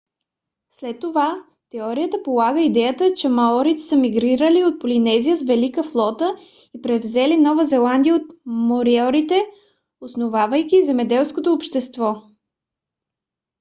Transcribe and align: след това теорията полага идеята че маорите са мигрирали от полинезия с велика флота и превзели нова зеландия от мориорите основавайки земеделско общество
след 0.69 0.99
това 0.99 1.45
теорията 1.69 2.23
полага 2.23 2.61
идеята 2.61 3.13
че 3.13 3.29
маорите 3.29 3.81
са 3.81 3.95
мигрирали 3.95 4.63
от 4.63 4.79
полинезия 4.79 5.37
с 5.37 5.43
велика 5.43 5.83
флота 5.83 6.35
и 6.75 6.81
превзели 6.81 7.37
нова 7.37 7.65
зеландия 7.65 8.15
от 8.15 8.25
мориорите 8.45 9.47
основавайки 10.01 10.85
земеделско 10.85 11.41
общество 11.47 12.21